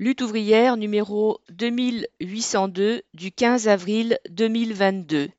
Lutte 0.00 0.22
ouvrière 0.22 0.76
numéro 0.76 1.40
2802 1.50 3.02
du 3.14 3.30
15 3.30 3.68
avril 3.68 4.18
2022. 4.28 5.30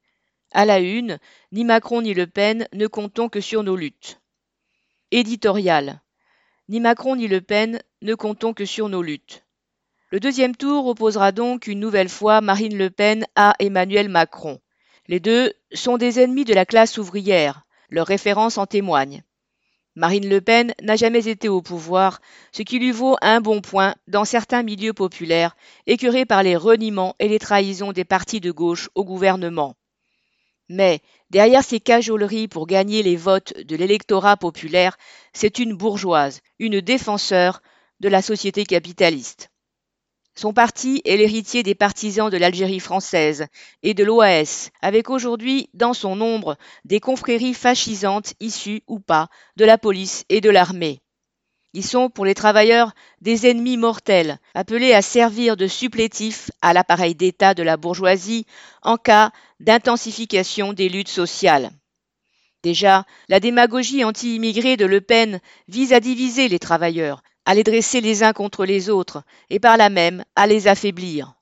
À 0.53 0.63
la 0.63 0.79
une, 0.79 1.19
ni 1.51 1.65
Macron 1.65 2.01
ni 2.01 2.13
Le 2.13 2.25
Pen 2.25 2.65
ne 2.71 2.87
comptons 2.87 3.27
que 3.27 3.41
sur 3.41 3.63
nos 3.63 3.75
luttes. 3.75 4.21
Éditorial. 5.11 6.01
Ni 6.69 6.79
Macron 6.79 7.17
ni 7.17 7.27
Le 7.27 7.41
Pen 7.41 7.81
ne 8.01 8.15
comptons 8.15 8.53
que 8.53 8.63
sur 8.63 8.87
nos 8.87 9.01
luttes. 9.01 9.43
Le 10.09 10.21
deuxième 10.21 10.55
tour 10.55 10.87
opposera 10.87 11.33
donc 11.33 11.67
une 11.67 11.81
nouvelle 11.81 12.07
fois 12.07 12.39
Marine 12.39 12.77
Le 12.77 12.89
Pen 12.89 13.25
à 13.35 13.55
Emmanuel 13.59 14.07
Macron. 14.07 14.61
Les 15.09 15.19
deux 15.19 15.51
sont 15.73 15.97
des 15.97 16.21
ennemis 16.21 16.45
de 16.45 16.53
la 16.53 16.65
classe 16.65 16.97
ouvrière, 16.97 17.65
leurs 17.89 18.07
références 18.07 18.57
en 18.57 18.65
témoignent. 18.65 19.21
Marine 19.95 20.27
Le 20.27 20.41
Pen 20.41 20.73
n'a 20.81 20.97
jamais 20.97 21.29
été 21.29 21.47
au 21.47 21.61
pouvoir, 21.61 22.19
ce 22.51 22.63
qui 22.63 22.79
lui 22.79 22.91
vaut 22.91 23.15
un 23.21 23.39
bon 23.39 23.61
point 23.61 23.95
dans 24.07 24.25
certains 24.25 24.61
milieux 24.61 24.91
populaires, 24.91 25.55
écœurés 25.87 26.25
par 26.25 26.43
les 26.43 26.57
reniements 26.57 27.15
et 27.19 27.29
les 27.29 27.39
trahisons 27.39 27.93
des 27.93 28.03
partis 28.03 28.41
de 28.41 28.51
gauche 28.51 28.89
au 28.93 29.05
gouvernement. 29.05 29.75
Mais 30.67 30.99
derrière 31.29 31.63
ces 31.63 31.79
cajoleries 31.79 32.49
pour 32.49 32.67
gagner 32.67 33.03
les 33.03 33.15
votes 33.15 33.53
de 33.57 33.75
l'électorat 33.77 34.35
populaire, 34.35 34.97
c'est 35.31 35.59
une 35.59 35.75
bourgeoise, 35.75 36.41
une 36.59 36.81
défenseur 36.81 37.61
de 38.01 38.09
la 38.09 38.21
société 38.21 38.65
capitaliste. 38.65 39.49
Son 40.37 40.51
parti 40.51 41.01
est 41.05 41.15
l'héritier 41.15 41.63
des 41.63 41.75
partisans 41.75 42.29
de 42.29 42.35
l'Algérie 42.35 42.81
française 42.81 43.47
et 43.83 43.93
de 43.93 44.03
l'OAS, 44.03 44.69
avec 44.81 45.09
aujourd'hui 45.09 45.69
dans 45.73 45.93
son 45.93 46.17
nombre 46.17 46.57
des 46.83 46.99
confréries 46.99 47.53
fascisantes 47.53 48.33
issues 48.41 48.83
ou 48.87 48.99
pas 48.99 49.29
de 49.55 49.63
la 49.63 49.77
police 49.77 50.25
et 50.27 50.41
de 50.41 50.49
l'armée. 50.49 50.99
Ils 51.71 51.85
sont 51.85 52.09
pour 52.09 52.25
les 52.25 52.35
travailleurs 52.35 52.93
des 53.21 53.47
ennemis 53.47 53.77
mortels, 53.77 54.39
appelés 54.53 54.93
à 54.93 55.01
servir 55.01 55.55
de 55.55 55.67
supplétifs 55.67 56.51
à 56.61 56.73
l'appareil 56.73 57.15
d'État 57.15 57.53
de 57.53 57.63
la 57.63 57.77
bourgeoisie 57.77 58.45
en 58.81 58.97
cas 58.97 59.31
d'intensification 59.61 60.73
des 60.73 60.89
luttes 60.89 61.09
sociales. 61.09 61.71
Déjà, 62.61 63.05
la 63.29 63.39
démagogie 63.39 64.03
anti-immigrée 64.03 64.75
de 64.75 64.85
Le 64.85 64.99
Pen 64.99 65.39
vise 65.67 65.93
à 65.93 65.99
diviser 65.99 66.47
les 66.49 66.59
travailleurs, 66.59 67.21
à 67.45 67.53
les 67.55 67.63
dresser 67.63 68.01
les 68.01 68.23
uns 68.23 68.33
contre 68.33 68.65
les 68.65 68.89
autres, 68.89 69.23
et 69.49 69.59
par 69.59 69.77
là 69.77 69.89
même 69.89 70.25
à 70.35 70.47
les 70.47 70.67
affaiblir. 70.67 71.35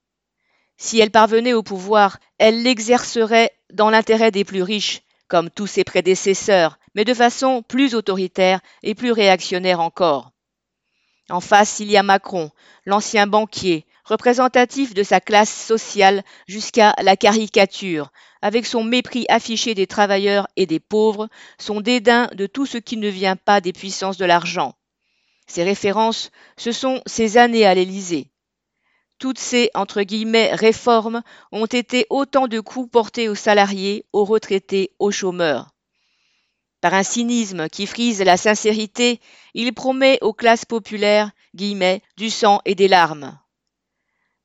Si 0.78 1.00
elle 1.00 1.12
parvenait 1.12 1.54
au 1.54 1.64
pouvoir, 1.64 2.20
elle 2.38 2.64
l'exercerait 2.64 3.52
dans 3.72 3.90
l'intérêt 3.90 4.32
des 4.32 4.44
plus 4.44 4.64
riches, 4.64 5.02
comme 5.28 5.50
tous 5.50 5.68
ses 5.68 5.84
prédécesseurs, 5.84 6.78
mais 6.96 7.06
de 7.06 7.14
façon 7.14 7.64
plus 7.64 7.96
autoritaire 7.96 8.60
et 8.84 8.96
plus 8.96 9.12
réactionnaire 9.12 9.80
encore. 9.80 10.32
En 11.30 11.40
face, 11.40 11.80
il 11.80 11.90
y 11.90 11.98
a 11.98 12.04
Macron, 12.04 12.52
l'ancien 12.86 13.28
banquier, 13.28 13.86
représentatif 14.04 14.94
de 14.94 15.04
sa 15.04 15.22
classe 15.22 15.54
sociale 15.54 16.24
jusqu'à 16.48 16.94
la 17.02 17.16
caricature, 17.16 18.12
avec 18.42 18.66
son 18.66 18.84
mépris 18.84 19.26
affiché 19.30 19.74
des 19.74 19.88
travailleurs 19.88 20.48
et 20.58 20.66
des 20.66 20.82
pauvres, 20.82 21.30
son 21.58 21.80
dédain 21.80 22.30
de 22.34 22.46
tout 22.46 22.66
ce 22.66 22.78
qui 22.78 22.98
ne 22.98 23.08
vient 23.08 23.38
pas 23.38 23.62
des 23.62 23.72
puissances 23.72 24.18
de 24.18 24.26
l'argent. 24.26 24.76
Ces 25.48 25.64
références, 25.64 26.32
ce 26.58 26.72
sont 26.72 27.02
ces 27.06 27.38
années 27.38 27.66
à 27.66 27.74
l'Élysée. 27.74 28.30
Toutes 29.20 29.40
ces 29.40 29.70
entre 29.74 30.02
guillemets 30.02 30.54
réformes 30.54 31.22
ont 31.52 31.66
été 31.66 32.06
autant 32.10 32.48
de 32.48 32.60
coups 32.60 32.90
portés 32.90 33.30
aux 33.30 33.36
salariés, 33.36 34.06
aux 34.12 34.26
retraités, 34.26 34.92
aux 35.00 35.12
chômeurs. 35.12 35.74
Par 36.82 36.94
un 36.94 37.04
cynisme 37.04 37.70
qui 37.70 37.88
frise 37.88 38.22
la 38.22 38.36
sincérité, 38.36 39.22
il 39.54 39.74
promet 39.74 40.18
aux 40.22 40.34
classes 40.34 40.66
populaires 40.66 41.32
guillemets, 41.56 42.02
du 42.18 42.30
sang 42.30 42.62
et 42.66 42.76
des 42.76 42.90
larmes. 42.90 43.40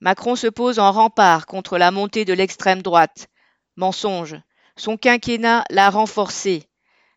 Macron 0.01 0.37
se 0.37 0.47
pose 0.47 0.79
en 0.79 0.93
rempart 0.93 1.47
contre 1.47 1.79
la 1.79 1.91
montée 1.91 2.25
de 2.25 2.33
l'extrême 2.33 2.83
droite. 2.83 3.29
Mensonge. 3.75 4.37
Son 4.77 4.97
quinquennat 4.97 5.65
l'a 5.71 5.91
renforcé. 5.91 6.69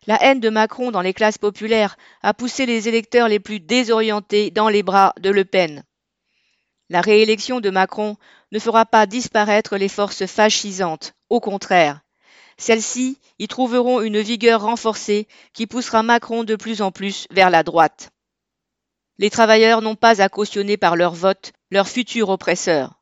La 0.06 0.20
haine 0.20 0.40
de 0.40 0.50
Macron 0.50 0.90
dans 0.90 1.00
les 1.00 1.14
classes 1.14 1.38
populaires 1.38 1.96
a 2.22 2.34
poussé 2.34 2.66
les 2.66 2.88
électeurs 2.88 3.28
les 3.28 3.38
plus 3.38 3.60
désorientés 3.60 4.50
dans 4.50 4.68
les 4.68 4.82
bras 4.82 5.14
de 5.20 5.30
Le 5.30 5.44
Pen. 5.44 5.84
La 6.88 7.00
réélection 7.00 7.60
de 7.60 7.70
Macron 7.70 8.16
ne 8.50 8.58
fera 8.58 8.84
pas 8.84 9.06
disparaître 9.06 9.76
les 9.76 9.88
forces 9.88 10.26
fascisantes, 10.26 11.14
au 11.30 11.38
contraire. 11.38 12.00
Celles-ci 12.58 13.18
y 13.38 13.48
trouveront 13.48 14.00
une 14.00 14.20
vigueur 14.20 14.62
renforcée 14.62 15.28
qui 15.52 15.66
poussera 15.66 16.02
Macron 16.02 16.42
de 16.44 16.56
plus 16.56 16.82
en 16.82 16.90
plus 16.90 17.26
vers 17.30 17.50
la 17.50 17.62
droite. 17.62 18.10
Les 19.18 19.30
travailleurs 19.30 19.82
n'ont 19.82 19.94
pas 19.94 20.20
à 20.20 20.28
cautionner 20.28 20.76
par 20.76 20.96
leur 20.96 21.14
vote 21.14 21.52
leur 21.70 21.88
futur 21.88 22.28
oppresseur. 22.28 23.00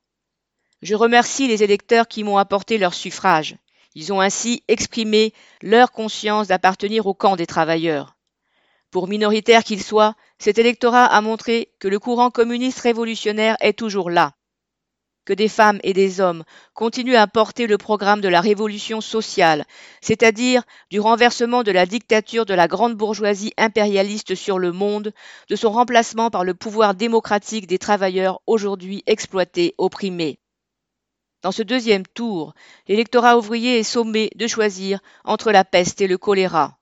Je 0.83 0.95
remercie 0.95 1.49
les 1.49 1.63
électeurs 1.63 2.09
qui 2.09 2.25
m'ont 2.25 2.39
apporté 2.39 2.79
leur 2.79 2.95
suffrage. 2.95 3.57
Ils 3.95 4.13
ont 4.13 4.21
ainsi 4.21 4.63
exprimé 4.69 5.33
leur 5.63 5.93
conscience 5.93 6.49
d'appartenir 6.49 7.07
au 7.07 7.15
camp 7.15 7.37
des 7.37 7.47
travailleurs. 7.47 8.17
Pour 8.91 9.07
minoritaire 9.07 9.63
qu'il 9.63 9.83
soit, 9.83 10.15
cet 10.39 10.59
électorat 10.59 11.07
a 11.07 11.21
montré 11.21 11.73
que 11.79 11.87
le 11.87 12.01
courant 12.01 12.31
communiste 12.31 12.81
révolutionnaire 12.81 13.57
est 13.61 13.79
toujours 13.79 14.11
là, 14.11 14.33
que 15.25 15.33
des 15.33 15.47
femmes 15.47 15.79
et 15.85 15.93
des 15.93 16.21
hommes 16.21 16.43
continuent 16.75 17.15
à 17.15 17.29
porter 17.29 17.69
le 17.69 17.79
programme 17.79 18.21
de 18.21 18.27
la 18.27 18.41
révolution 18.41 19.01
sociale, 19.01 19.65
c'est-à-dire 20.01 20.65
du 20.91 20.99
renversement 20.99 21.63
de 21.63 21.71
la 21.71 21.87
dictature 21.87 22.47
de 22.47 22.55
la 22.55 22.67
grande 22.67 22.97
bourgeoisie 22.97 23.53
impérialiste 23.57 24.35
sur 24.35 24.59
le 24.59 24.73
monde, 24.73 25.13
de 25.49 25.55
son 25.55 25.71
remplacement 25.71 26.31
par 26.31 26.43
le 26.43 26.55
pouvoir 26.55 26.97
démocratique 26.97 27.69
des 27.69 27.79
travailleurs 27.79 28.41
aujourd'hui 28.49 29.05
exploités, 29.07 29.77
opprimés. 29.79 30.40
Dans 31.43 31.53
ce 31.53 31.63
deuxième 31.63 32.07
tour, 32.07 32.55
l'électorat 32.87 33.39
ouvrier 33.39 33.79
est 33.79 33.83
sommé 33.85 34.31
de 34.35 34.47
choisir 34.47 35.01
entre 35.25 35.53
la 35.53 35.65
peste 35.65 36.01
et 36.01 36.07
le 36.07 36.19
choléra. 36.19 36.79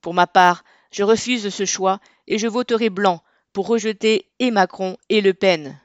Pour 0.00 0.12
ma 0.12 0.26
part, 0.26 0.64
je 0.90 1.04
refuse 1.04 1.48
ce 1.50 1.64
choix 1.64 2.00
et 2.26 2.38
je 2.38 2.48
voterai 2.48 2.90
blanc 2.90 3.22
pour 3.52 3.68
rejeter 3.68 4.28
et 4.38 4.50
Macron 4.50 4.96
et 5.08 5.20
Le 5.20 5.34
Pen. 5.34 5.80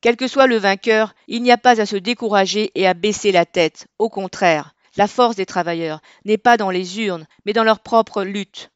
Quel 0.00 0.16
que 0.16 0.28
soit 0.28 0.46
le 0.46 0.56
vainqueur, 0.56 1.14
il 1.28 1.42
n'y 1.42 1.52
a 1.52 1.58
pas 1.58 1.80
à 1.80 1.86
se 1.86 1.96
décourager 1.96 2.70
et 2.74 2.86
à 2.86 2.94
baisser 2.94 3.32
la 3.32 3.44
tête. 3.44 3.86
Au 3.98 4.08
contraire, 4.08 4.74
la 4.96 5.06
force 5.06 5.36
des 5.36 5.46
travailleurs 5.46 6.00
n'est 6.24 6.38
pas 6.38 6.56
dans 6.56 6.70
les 6.70 7.00
urnes, 7.00 7.26
mais 7.44 7.52
dans 7.52 7.64
leur 7.64 7.80
propre 7.80 8.24
lutte. 8.24 8.70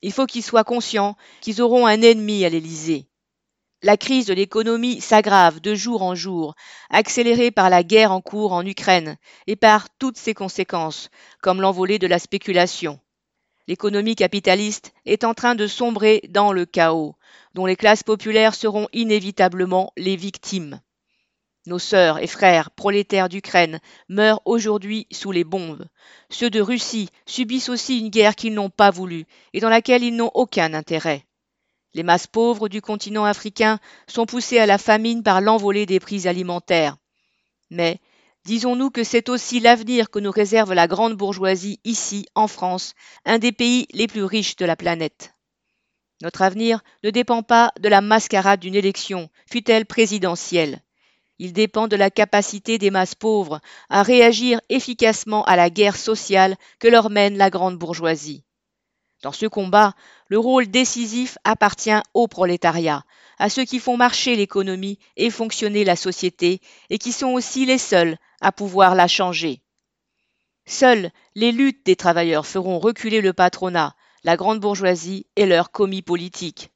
Il 0.00 0.12
faut 0.12 0.26
qu'ils 0.26 0.42
soient 0.42 0.64
conscients 0.64 1.16
qu'ils 1.42 1.60
auront 1.60 1.86
un 1.86 2.00
ennemi 2.00 2.44
à 2.44 2.48
l'Élysée. 2.48 3.06
La 3.84 3.96
crise 3.96 4.26
de 4.26 4.34
l'économie 4.34 5.00
s'aggrave 5.00 5.60
de 5.60 5.74
jour 5.74 6.02
en 6.02 6.14
jour, 6.14 6.54
accélérée 6.88 7.50
par 7.50 7.68
la 7.68 7.82
guerre 7.82 8.12
en 8.12 8.20
cours 8.20 8.52
en 8.52 8.64
Ukraine 8.64 9.16
et 9.48 9.56
par 9.56 9.88
toutes 9.98 10.16
ses 10.16 10.34
conséquences, 10.34 11.10
comme 11.40 11.60
l'envolée 11.60 11.98
de 11.98 12.06
la 12.06 12.20
spéculation. 12.20 13.00
L'économie 13.66 14.14
capitaliste 14.14 14.92
est 15.04 15.24
en 15.24 15.34
train 15.34 15.56
de 15.56 15.66
sombrer 15.66 16.22
dans 16.28 16.52
le 16.52 16.64
chaos, 16.64 17.16
dont 17.54 17.66
les 17.66 17.74
classes 17.74 18.04
populaires 18.04 18.54
seront 18.54 18.86
inévitablement 18.92 19.92
les 19.96 20.14
victimes. 20.14 20.80
Nos 21.66 21.80
sœurs 21.80 22.22
et 22.22 22.28
frères 22.28 22.70
prolétaires 22.70 23.28
d'Ukraine 23.28 23.80
meurent 24.08 24.42
aujourd'hui 24.44 25.08
sous 25.10 25.32
les 25.32 25.44
bombes. 25.44 25.86
Ceux 26.30 26.50
de 26.50 26.60
Russie 26.60 27.08
subissent 27.26 27.68
aussi 27.68 27.98
une 27.98 28.10
guerre 28.10 28.36
qu'ils 28.36 28.54
n'ont 28.54 28.70
pas 28.70 28.90
voulu 28.90 29.24
et 29.52 29.58
dans 29.58 29.68
laquelle 29.68 30.04
ils 30.04 30.14
n'ont 30.14 30.30
aucun 30.34 30.72
intérêt. 30.72 31.24
Les 31.94 32.02
masses 32.02 32.26
pauvres 32.26 32.68
du 32.68 32.80
continent 32.80 33.24
africain 33.24 33.78
sont 34.06 34.24
poussées 34.24 34.58
à 34.58 34.66
la 34.66 34.78
famine 34.78 35.22
par 35.22 35.40
l'envolée 35.40 35.84
des 35.84 36.00
prix 36.00 36.26
alimentaires. 36.26 36.96
Mais 37.70 38.00
disons-nous 38.44 38.90
que 38.90 39.04
c'est 39.04 39.28
aussi 39.28 39.60
l'avenir 39.60 40.10
que 40.10 40.18
nous 40.18 40.30
réserve 40.30 40.72
la 40.72 40.86
grande 40.86 41.14
bourgeoisie 41.14 41.80
ici, 41.84 42.26
en 42.34 42.48
France, 42.48 42.94
un 43.24 43.38
des 43.38 43.52
pays 43.52 43.86
les 43.92 44.06
plus 44.06 44.24
riches 44.24 44.56
de 44.56 44.64
la 44.64 44.76
planète. 44.76 45.34
Notre 46.22 46.42
avenir 46.42 46.82
ne 47.02 47.10
dépend 47.10 47.42
pas 47.42 47.72
de 47.80 47.88
la 47.88 48.00
mascarade 48.00 48.60
d'une 48.60 48.74
élection, 48.74 49.28
fût-elle 49.50 49.86
présidentielle. 49.86 50.80
Il 51.38 51.52
dépend 51.52 51.88
de 51.88 51.96
la 51.96 52.10
capacité 52.10 52.78
des 52.78 52.90
masses 52.90 53.16
pauvres 53.16 53.60
à 53.90 54.02
réagir 54.02 54.60
efficacement 54.68 55.44
à 55.44 55.56
la 55.56 55.68
guerre 55.68 55.96
sociale 55.96 56.56
que 56.78 56.88
leur 56.88 57.10
mène 57.10 57.36
la 57.36 57.50
grande 57.50 57.76
bourgeoisie. 57.76 58.44
Dans 59.22 59.32
ce 59.32 59.46
combat, 59.46 59.94
le 60.28 60.38
rôle 60.38 60.66
décisif 60.66 61.38
appartient 61.44 61.90
au 62.12 62.28
prolétariat, 62.28 63.04
à 63.38 63.48
ceux 63.48 63.64
qui 63.64 63.78
font 63.78 63.96
marcher 63.96 64.36
l'économie 64.36 64.98
et 65.16 65.30
fonctionner 65.30 65.84
la 65.84 65.96
société, 65.96 66.60
et 66.90 66.98
qui 66.98 67.12
sont 67.12 67.30
aussi 67.30 67.64
les 67.64 67.78
seuls 67.78 68.18
à 68.40 68.52
pouvoir 68.52 68.94
la 68.94 69.08
changer. 69.08 69.62
Seules 70.66 71.10
les 71.34 71.50
luttes 71.50 71.84
des 71.84 71.96
travailleurs 71.96 72.46
feront 72.46 72.78
reculer 72.78 73.20
le 73.20 73.32
patronat, 73.32 73.96
la 74.22 74.36
grande 74.36 74.60
bourgeoisie 74.60 75.26
et 75.34 75.46
leurs 75.46 75.72
commis 75.72 76.02
politiques. 76.02 76.70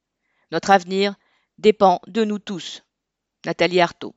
Notre 0.51 0.71
avenir 0.71 1.15
dépend 1.59 2.01
de 2.09 2.25
nous 2.25 2.41
tous. 2.41 2.83
Nathalie 3.45 3.81
Arthaud. 3.81 4.16